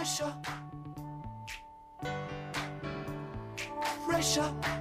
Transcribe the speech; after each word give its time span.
Pressure. 0.00 0.32
Pressure. 4.06 4.79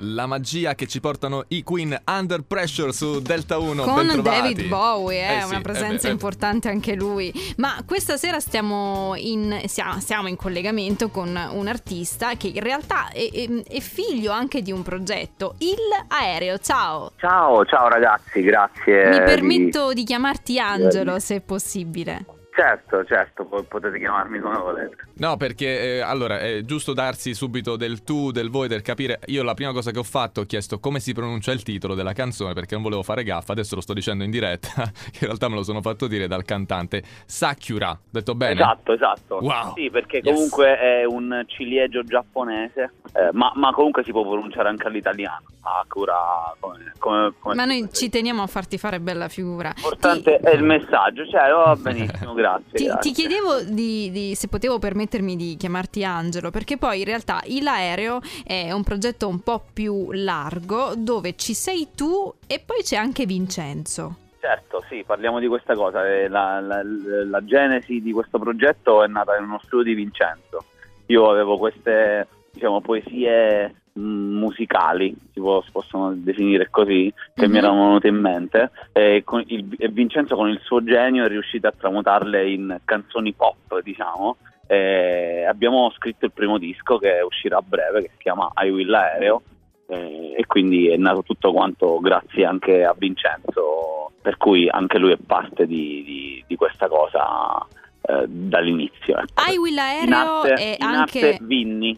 La 0.00 0.26
magia 0.26 0.74
che 0.74 0.86
ci 0.86 1.00
portano 1.00 1.44
i 1.48 1.62
Queen 1.62 1.98
Under 2.06 2.42
Pressure 2.42 2.92
su 2.92 3.20
Delta 3.20 3.56
1. 3.56 3.82
Con. 3.82 4.20
David 4.20 4.66
Bowie, 4.68 5.26
eh, 5.26 5.36
Eh 5.36 5.40
sì, 5.40 5.48
una 5.48 5.58
è 5.58 5.62
presenza 5.62 6.08
è- 6.08 6.10
importante 6.10 6.68
anche 6.68 6.94
lui. 6.94 7.32
Ma 7.56 7.82
questa 7.86 8.18
sera 8.18 8.38
stiamo 8.38 9.14
in, 9.16 9.62
sia- 9.64 9.98
siamo 10.00 10.28
in 10.28 10.36
collegamento 10.36 11.08
con 11.08 11.28
un 11.50 11.66
artista 11.66 12.34
che 12.34 12.48
in 12.48 12.60
realtà 12.60 13.08
è, 13.08 13.26
è- 13.32 13.62
è 13.68 13.80
figlio 13.80 14.32
anche 14.32 14.60
di 14.60 14.70
un 14.70 14.82
progetto, 14.82 15.54
il 15.60 15.76
Aereo. 16.08 16.58
Ciao, 16.58 17.12
Ciao, 17.16 17.64
ciao 17.64 17.88
ragazzi, 17.88 18.42
grazie. 18.42 19.08
mi 19.08 19.18
di- 19.18 19.24
permetto 19.24 19.92
di 19.94 20.04
chiamarti 20.04 20.58
Angelo 20.58 21.18
se 21.18 21.36
è 21.36 21.40
possibile. 21.40 22.24
Certo, 22.56 23.04
certo, 23.04 23.44
po- 23.44 23.64
potete 23.64 23.98
chiamarmi 23.98 24.40
come 24.40 24.56
volete. 24.56 24.96
No, 25.18 25.36
perché 25.36 25.96
eh, 25.96 26.00
allora 26.00 26.38
è 26.38 26.62
giusto 26.62 26.94
darsi 26.94 27.34
subito 27.34 27.76
del 27.76 28.02
tu, 28.02 28.30
del 28.30 28.48
voi, 28.48 28.66
del 28.66 28.80
capire. 28.80 29.20
Io 29.26 29.42
la 29.42 29.52
prima 29.52 29.72
cosa 29.72 29.90
che 29.90 29.98
ho 29.98 30.02
fatto 30.02 30.40
ho 30.40 30.44
chiesto 30.44 30.78
come 30.78 30.98
si 30.98 31.12
pronuncia 31.12 31.52
il 31.52 31.62
titolo 31.62 31.94
della 31.94 32.14
canzone 32.14 32.54
perché 32.54 32.72
non 32.72 32.82
volevo 32.82 33.02
fare 33.02 33.24
gaffa. 33.24 33.52
Adesso 33.52 33.74
lo 33.74 33.82
sto 33.82 33.92
dicendo 33.92 34.24
in 34.24 34.30
diretta, 34.30 34.70
che 35.12 35.18
in 35.20 35.26
realtà 35.26 35.48
me 35.50 35.56
lo 35.56 35.62
sono 35.64 35.82
fatto 35.82 36.06
dire 36.06 36.26
dal 36.28 36.44
cantante 36.44 37.02
Sakura. 37.26 37.90
Ho 37.90 37.98
detto 38.08 38.34
bene? 38.34 38.54
Esatto, 38.54 38.92
esatto. 38.94 39.38
Wow. 39.42 39.74
Sì, 39.74 39.90
perché 39.90 40.20
Yes. 40.24 40.32
comunque 40.34 40.78
è 40.78 41.04
un 41.04 41.44
ciliegio 41.48 42.04
giapponese, 42.04 42.92
eh, 43.12 43.28
ma, 43.32 43.52
ma 43.54 43.70
comunque 43.72 44.02
si 44.02 44.12
può 44.12 44.22
pronunciare 44.22 44.70
anche 44.70 44.86
all'italiano. 44.86 45.42
Sakura, 45.62 46.14
come, 46.58 46.92
come, 46.98 47.32
come 47.38 47.54
Ma 47.54 47.64
noi 47.66 47.86
ci 47.92 48.08
teniamo 48.08 48.40
a 48.42 48.46
farti 48.46 48.78
fare 48.78 48.98
bella 49.00 49.28
figura. 49.28 49.72
L'importante 49.74 50.38
Ti- 50.40 50.46
è 50.46 50.54
il 50.54 50.62
messaggio, 50.62 51.26
cioè, 51.26 51.50
va 51.50 51.76
benissimo, 51.76 52.32
grazie. 52.34 52.44
Ti, 52.72 52.84
grazie. 52.84 52.98
ti 53.00 53.12
chiedevo 53.12 53.62
di, 53.62 54.10
di- 54.10 54.34
se 54.34 54.48
potevo 54.48 54.78
permettermi 54.78 55.36
di 55.36 55.56
chiamarti 55.56 56.04
Angelo, 56.04 56.50
perché 56.50 56.76
poi 56.76 57.00
in 57.00 57.04
realtà 57.04 57.42
il 57.46 57.66
aereo 57.66 58.20
è 58.44 58.72
un 58.72 58.82
progetto 58.84 59.28
un 59.28 59.40
po' 59.40 59.62
più 59.72 60.12
largo 60.12 60.94
dove 60.96 61.34
ci 61.36 61.54
sei 61.54 61.88
tu 61.94 62.32
e 62.46 62.60
poi 62.64 62.82
c'è 62.82 62.96
anche 62.96 63.26
Vincenzo. 63.26 64.16
Certo, 64.40 64.84
sì, 64.88 65.02
parliamo 65.04 65.40
di 65.40 65.48
questa 65.48 65.74
cosa. 65.74 66.06
Eh, 66.08 66.28
La, 66.28 66.60
la- 66.60 66.82
la 66.84 67.44
genesi 67.44 68.00
di 68.00 68.12
questo 68.12 68.38
progetto 68.38 69.02
è 69.02 69.08
nata 69.08 69.36
in 69.36 69.44
uno 69.44 69.60
studio 69.64 69.84
di 69.84 69.94
Vincenzo. 69.94 70.64
Io 71.06 71.28
avevo 71.30 71.58
queste, 71.58 72.26
diciamo, 72.52 72.80
poesie 72.80 73.74
musicali, 73.96 75.14
si, 75.32 75.40
può- 75.40 75.62
si 75.62 75.70
possono 75.70 76.12
definire 76.14 76.68
così, 76.70 77.12
che 77.34 77.46
Mhm. 77.46 77.52
mi 77.52 77.58
erano 77.58 77.84
venute 77.86 78.08
in 78.08 78.16
mente 78.16 78.70
e, 78.92 79.24
il- 79.46 79.74
e 79.78 79.88
Vincenzo 79.88 80.36
con 80.36 80.48
il 80.48 80.60
suo 80.62 80.82
genio 80.84 81.24
è 81.24 81.28
riuscito 81.28 81.66
a 81.66 81.74
tramutarle 81.76 82.48
in 82.50 82.78
canzoni 82.84 83.32
pop, 83.32 83.80
diciamo. 83.82 84.36
E 84.68 85.44
abbiamo 85.48 85.90
scritto 85.96 86.24
il 86.24 86.32
primo 86.32 86.58
disco 86.58 86.98
che 86.98 87.20
uscirà 87.24 87.58
a 87.58 87.62
breve, 87.64 88.02
che 88.02 88.10
si 88.16 88.22
chiama 88.22 88.50
I 88.56 88.70
Will 88.70 88.92
Aereo, 88.92 89.42
e 89.88 90.42
quindi 90.48 90.88
è 90.88 90.96
nato 90.96 91.22
tutto 91.22 91.52
quanto 91.52 92.00
grazie 92.00 92.44
anche 92.44 92.82
a 92.84 92.92
Vincenzo, 92.98 94.10
per 94.20 94.36
cui 94.36 94.68
anche 94.68 94.98
lui 94.98 95.12
è 95.12 95.16
parte 95.24 95.66
di, 95.66 96.02
di- 96.04 96.44
di 96.48 96.56
questa 96.56 96.88
cosa 96.88 97.64
eh, 98.08 98.24
dall'inizio. 98.26 99.16
ecco. 99.18 99.42
I 99.48 99.56
Will 99.56 99.72
In 99.74 99.78
Aereo 99.78 100.16
arte- 100.40 100.54
è 100.54 100.76
in 100.80 100.84
anche... 100.86 101.38
Vinni, 101.42 101.96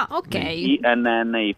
Ah, 0.00 0.06
ok. 0.10 0.34
I-N-N-Y. 0.34 1.56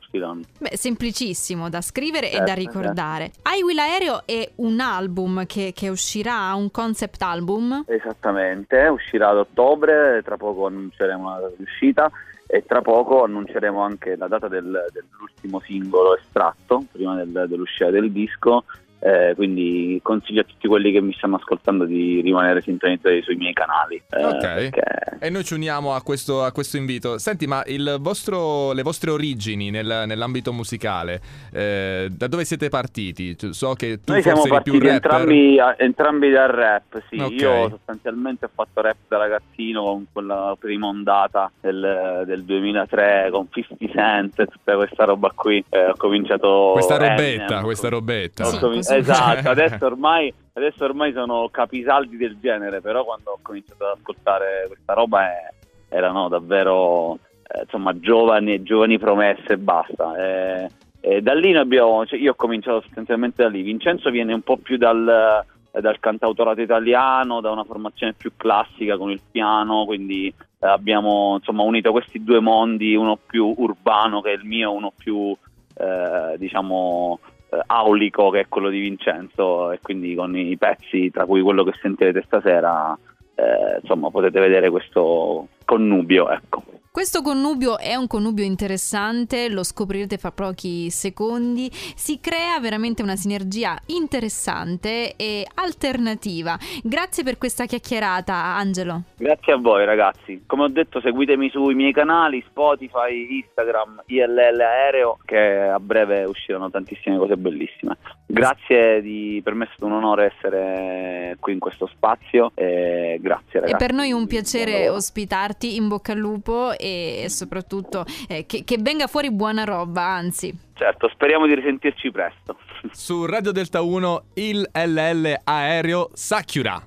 Beh, 0.59 0.75
semplicissimo 0.77 1.69
da 1.69 1.83
scrivere 1.83 2.31
e 2.33 2.39
da 2.39 2.47
Certo, 2.47 2.61
ricordare. 2.61 3.33
I 3.59 3.63
Will 3.63 3.79
Aereo 3.79 4.23
è 4.25 4.51
un 4.57 4.81
album 4.81 5.45
che, 5.45 5.73
che 5.75 5.91
uscirà, 5.91 6.55
un 6.55 6.71
concept 6.71 7.21
album. 7.21 7.85
Esattamente, 7.87 8.87
uscirà 8.89 9.29
ad 9.29 9.37
ottobre, 9.37 10.23
tra 10.25 10.39
poco 10.39 10.65
annunceremo 10.67 11.29
la 11.29 11.41
data 11.41 11.53
di 11.59 11.63
uscita 11.65 12.11
e 12.47 12.65
tra 12.67 12.81
poco 12.81 13.25
annunceremo 13.25 13.79
anche 13.83 14.17
la 14.17 14.27
data 14.27 14.49
del- 14.49 14.87
dell'ultimo 14.91 15.61
singolo 15.61 16.17
estratto, 16.17 16.85
prima 16.91 17.15
del- 17.17 17.45
dell'uscita 17.47 17.91
del 17.91 18.11
disco, 18.11 18.65
eh, 19.01 19.33
quindi 19.35 19.99
consiglio 20.03 20.43
a 20.43 20.45
tutti 20.45 20.69
quelli 20.69 20.93
che 20.93 21.01
mi 21.01 21.13
stanno 21.17 21.37
ascoltando 21.37 21.85
di 21.85 22.21
rimanere 22.21 22.61
sintonizzati 22.61 23.23
sui 23.23 23.37
miei 23.37 23.53
canali. 23.53 24.01
eh, 24.11 24.25
Ok. 24.25 24.39
perché- 24.41 24.83
E 25.23 25.29
noi 25.31 25.45
ci 25.45 25.53
uniamo 25.55 25.95
a 25.95 26.03
questo, 26.03 26.43
a 26.45 26.53
questo 26.53 26.77
invito. 26.79 27.19
Senti, 27.19 27.47
ma 27.47 27.63
il 27.67 27.97
vostro- 28.01 28.73
le 28.73 28.83
vostre 28.83 29.11
origini 29.11 29.71
nel- 29.71 30.05
nell'ambito 30.07 30.53
musicale, 30.53 31.21
eh, 31.53 32.09
da 32.11 32.27
dove 32.27 32.45
siete 32.45 32.69
partiti? 32.71 33.37
So 33.51 33.75
che 33.75 34.01
tu 34.03 34.13
Noi 34.13 34.23
siamo 34.23 34.39
forse 34.41 34.55
eri 34.55 34.63
più 34.63 34.73
partiti 34.73 34.95
entrambi, 34.95 35.59
a- 35.59 35.75
entrambi 35.79 36.31
dal 36.31 36.49
rap, 36.49 37.03
sì. 37.11 37.19
Ok. 37.19 37.31
Io 37.33 37.69
sostanzialmente 37.71 38.47
ho 38.47 38.51
fatto 38.55 38.81
rap 38.81 38.97
da 39.09 39.19
ragazzino 39.19 39.83
con 39.83 40.07
quella 40.13 40.57
prima 40.59 40.87
ondata 40.87 41.51
del, 41.61 42.23
del 42.27 42.45
2003 42.45 43.29
con 43.31 43.47
50 43.51 43.89
Cent 43.93 44.39
e 44.41 44.47
tutta 44.47 44.77
questa 44.77 45.05
roba 45.05 45.31
qui. 45.35 45.63
Eh, 45.69 45.87
ho 45.87 45.95
cominciato 45.97 46.71
Questa 46.73 46.97
Eminem, 46.97 47.17
robetta, 47.17 47.59
ho 47.59 47.63
questa 47.65 47.89
robetta. 47.89 48.47
ho 48.47 48.51
Sì. 48.51 48.59
Esatto, 48.97 49.49
adesso 49.51 49.85
ormai, 49.85 50.33
adesso 50.53 50.85
ormai 50.85 51.13
sono 51.13 51.49
capisaldi 51.51 52.17
del 52.17 52.39
genere, 52.41 52.81
però 52.81 53.05
quando 53.05 53.33
ho 53.33 53.39
cominciato 53.43 53.85
ad 53.85 53.99
ascoltare 53.99 54.65
questa 54.67 54.93
roba 54.95 55.25
è- 55.27 55.49
erano 55.89 56.29
davvero 56.29 57.19
eh, 57.43 57.63
insomma 57.63 57.99
giovani 57.99 58.55
e 58.55 58.63
giovani 58.63 58.99
promesse 58.99 59.55
e 59.55 59.59
basta. 59.59 60.17
Eh, 60.17 60.71
e 61.01 61.23
da 61.23 61.35
lì 61.35 61.57
abbiamo, 61.57 62.05
cioè 62.07 62.19
io 62.19 62.33
ho 62.33 62.37
cominciato 62.37 62.83
sostanzialmente 62.83 63.43
da 63.43 63.49
lì. 63.49 63.63
Vincenzo 63.63 64.11
viene 64.11 64.35
un 64.35 64.43
po' 64.43 64.59
più 64.59 64.77
dal, 64.77 65.45
dal 65.73 65.99
cantautorato 65.99 66.61
italiano, 66.61 67.41
da 67.41 67.51
una 67.51 67.65
formazione 67.65 68.13
più 68.13 68.33
classica 68.37 68.97
con 68.97 69.11
il 69.11 69.21
piano, 69.31 69.85
quindi 69.87 70.27
eh, 70.27 70.67
abbiamo 70.67 71.37
insomma 71.39 71.63
unito 71.63 71.91
questi 71.91 72.23
due 72.23 72.41
mondi, 72.41 72.95
uno 72.95 73.17
più 73.17 73.53
urbano 73.57 74.21
che 74.21 74.33
è 74.33 74.35
il 74.35 74.45
mio, 74.45 74.73
uno 74.73 74.93
più 74.95 75.35
eh, 75.75 76.37
diciamo 76.37 77.19
aulico 77.67 78.31
che 78.31 78.41
è 78.41 78.49
quello 78.49 78.69
di 78.69 78.81
Vincenzo 78.81 79.73
e 79.73 79.81
quindi 79.83 80.15
con 80.15 80.37
i 80.37 80.57
pezzi 80.57 81.11
tra 81.11 81.27
cui 81.27 81.41
quello 81.43 81.65
che 81.65 81.73
sentirete 81.81 82.23
stasera 82.25 82.97
eh, 83.35 83.79
insomma 83.81 84.11
potete 84.11 84.41
vedere 84.41 84.71
questo 84.71 85.49
connubio 85.65 86.31
ecco 86.31 86.63
Questo 87.01 87.23
connubio 87.23 87.79
è 87.79 87.95
un 87.95 88.07
connubio 88.07 88.45
interessante, 88.45 89.49
lo 89.49 89.65
scoprirete 89.65 90.19
fra 90.19 90.33
pochi 90.33 90.91
secondi. 90.91 91.71
Si 91.73 92.21
crea 92.21 92.61
veramente 92.61 93.01
una 93.01 93.17
sinergia 93.17 93.81
interessante 93.87 95.17
e 95.17 95.47
alternativa. 95.55 96.59
Grazie 96.83 97.23
per 97.23 97.39
questa 97.39 97.65
chiacchierata, 97.65 98.35
Angelo. 98.35 99.05
grazie 99.17 99.55
a 99.55 99.57
voi 99.57 99.87
ragazzi 99.87 100.43
come 100.45 100.65
ho 100.65 100.69
detto 100.69 101.01
seguitemi 101.01 101.49
sui 101.49 101.75
miei 101.75 101.95
canali 101.95 102.45
Spotify, 102.47 103.39
Instagram, 103.39 104.03
ILL 104.05 104.61
Aereo 104.61 105.17
che 105.25 105.39
a 105.39 105.81
breve 105.81 106.25
usciranno 106.25 106.69
tantissime 106.69 107.17
cose 107.17 107.39
bellissime 107.39 107.97
grazie 108.33 109.03
di, 109.03 109.41
per 109.43 109.55
me 109.55 109.65
è 109.65 109.69
stato 109.69 109.87
un 109.87 109.93
onore 109.93 110.33
essere 110.35 111.37
qui 111.41 111.53
in 111.53 111.59
questo 111.59 111.87
spazio 111.87 112.53
e 112.55 113.19
grazie 113.21 113.59
È 113.59 113.63
ragazzi 113.63 113.85
per 113.85 113.93
noi 113.95 114.13
un 114.13 114.27
piacere 114.27 114.89
ospitarti, 114.89 115.77
in 115.77 115.89
bocca 115.89 116.13
al 116.13 116.19
lupo 116.19 116.73
e 116.77 117.27
soprattutto 117.29 118.05
eh, 118.29 118.47
che, 118.47 118.65
che 118.65 118.77
venga 118.81 119.07
fuori 119.07 119.31
buona 119.31 119.65
roba, 119.65 120.03
anzi. 120.03 120.53
certo 120.75 121.09
speriamo 121.09 121.47
di 121.47 121.55
risentirci 121.55 122.11
presto 122.11 122.57
Su 122.93 123.27
Radio 123.27 123.53
Delta 123.53 123.83
1 123.83 124.23
il 124.35 124.69
LL 124.73 125.41
aereo 125.45 126.11
Sakura. 126.13 126.81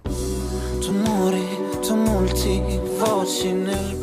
Tumori, 0.81 1.45
tumulti, 1.81 2.61
voci 2.97 3.53
nel 3.53 4.02